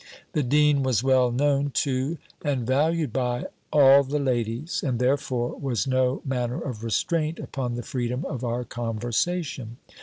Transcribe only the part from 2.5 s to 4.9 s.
valued by, all the ladies;